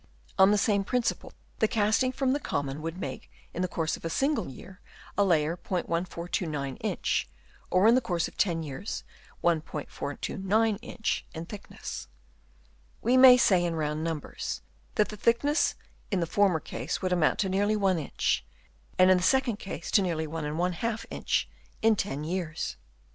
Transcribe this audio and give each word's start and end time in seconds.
On 0.39 0.49
the 0.49 0.57
same 0.57 0.83
prin 0.83 1.03
ciple 1.03 1.31
the 1.59 1.67
castings 1.67 2.15
from 2.15 2.33
the 2.33 2.39
Common 2.39 2.81
would 2.81 2.97
make 2.97 3.29
in 3.53 3.61
the 3.61 3.67
course 3.67 3.95
of 3.95 4.03
a 4.03 4.09
single 4.09 4.49
year 4.49 4.81
a 5.15 5.23
layer 5.23 5.55
*1429 5.55 6.77
inch, 6.81 7.29
or 7.69 7.87
in 7.87 7.93
the 7.93 8.01
course 8.01 8.27
of 8.27 8.35
10 8.35 8.63
years 8.63 9.03
1*429 9.43 10.79
inch, 10.81 11.23
in 11.35 11.45
thickness. 11.45 12.07
We 13.03 13.15
may 13.15 13.37
say 13.37 13.63
in 13.63 13.75
round 13.75 14.03
numbers 14.03 14.63
that 14.95 15.09
the 15.09 15.17
thickness 15.17 15.75
in 16.09 16.19
the 16.19 16.25
former 16.25 16.59
case 16.59 17.03
would 17.03 17.13
amount 17.13 17.37
to 17.41 17.49
nearly 17.49 17.75
1 17.75 17.99
inch, 17.99 18.43
and 18.97 19.11
in 19.11 19.17
the 19.17 19.21
second 19.23 19.57
case 19.59 19.91
to 19.91 20.01
nearly 20.01 20.25
1J 20.25 21.05
inch 21.11 21.47
in 21.83 21.95
10 21.95 22.23
years. 22.23 22.75